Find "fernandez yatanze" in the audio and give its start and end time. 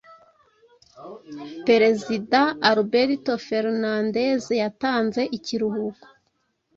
3.47-5.21